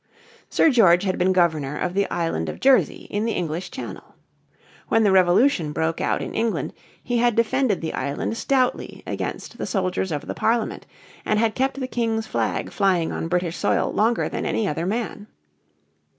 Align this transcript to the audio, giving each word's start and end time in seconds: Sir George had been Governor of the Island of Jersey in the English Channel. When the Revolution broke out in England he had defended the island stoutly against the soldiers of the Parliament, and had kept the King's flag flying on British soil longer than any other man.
Sir 0.49 0.71
George 0.71 1.03
had 1.03 1.19
been 1.19 1.31
Governor 1.31 1.77
of 1.77 1.93
the 1.93 2.07
Island 2.09 2.49
of 2.49 2.59
Jersey 2.59 3.03
in 3.11 3.25
the 3.25 3.33
English 3.33 3.69
Channel. 3.69 4.15
When 4.87 5.03
the 5.03 5.11
Revolution 5.11 5.73
broke 5.73 6.01
out 6.01 6.23
in 6.23 6.33
England 6.33 6.73
he 7.03 7.19
had 7.19 7.35
defended 7.35 7.81
the 7.81 7.93
island 7.93 8.35
stoutly 8.35 9.03
against 9.05 9.59
the 9.59 9.67
soldiers 9.67 10.11
of 10.11 10.25
the 10.25 10.33
Parliament, 10.33 10.87
and 11.23 11.37
had 11.37 11.53
kept 11.53 11.79
the 11.79 11.85
King's 11.87 12.25
flag 12.25 12.71
flying 12.71 13.11
on 13.11 13.27
British 13.27 13.57
soil 13.57 13.93
longer 13.93 14.27
than 14.27 14.43
any 14.43 14.67
other 14.67 14.87
man. 14.87 15.27